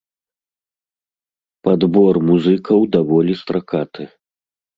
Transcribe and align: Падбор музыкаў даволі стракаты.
Падбор 1.67 2.15
музыкаў 2.31 2.79
даволі 2.97 3.33
стракаты. 3.45 4.09